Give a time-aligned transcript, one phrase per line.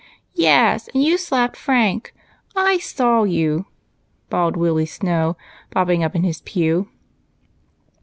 [0.49, 2.11] "Yes, and you slapped Frank;
[2.55, 3.67] I saw you,"
[4.31, 5.37] bawled Willie Snow,
[5.73, 6.89] bobbing up in his pew.